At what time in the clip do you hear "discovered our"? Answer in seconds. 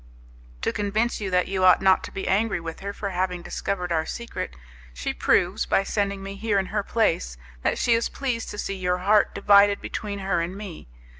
3.43-4.03